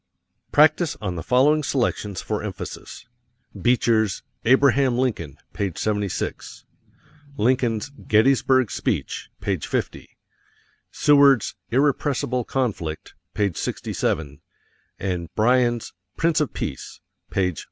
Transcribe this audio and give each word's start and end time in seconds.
Practise 0.51 0.97
on 0.99 1.13
the 1.15 1.21
following 1.21 1.61
selections 1.61 2.23
for 2.23 2.41
emphasis: 2.41 3.05
Beecher's 3.55 4.23
"Abraham 4.45 4.97
Lincoln," 4.97 5.37
page 5.53 5.77
76; 5.77 6.65
Lincoln's 7.37 7.91
"Gettysburg 8.07 8.71
Speech," 8.71 9.29
page 9.41 9.67
50; 9.67 10.17
Seward's 10.89 11.53
"Irrepressible 11.69 12.43
Conflict," 12.45 13.13
page 13.35 13.57
67; 13.57 14.41
and 14.97 15.29
Bryan's 15.35 15.93
"Prince 16.17 16.41
of 16.41 16.51
Peace," 16.51 16.99
page 17.29 17.59
448. 17.59 17.59